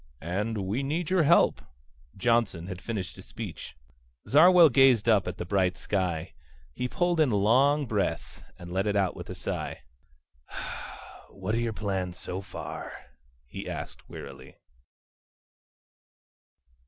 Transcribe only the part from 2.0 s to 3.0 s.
Johnson had